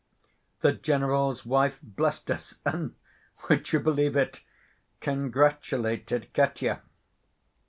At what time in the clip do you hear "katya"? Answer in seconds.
6.33-6.81